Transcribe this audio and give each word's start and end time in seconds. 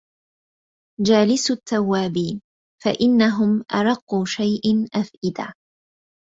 جالسوا 1.05 1.55
التوابين، 1.55 2.41
فإنهم 2.83 3.65
أرق 3.73 4.23
شئ 4.25 4.61
أفئدة. 4.93 5.53